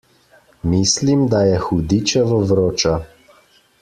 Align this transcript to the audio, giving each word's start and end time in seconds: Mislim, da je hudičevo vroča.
Mislim, 0.69 1.21
da 1.33 1.41
je 1.49 1.59
hudičevo 1.67 2.41
vroča. 2.53 2.99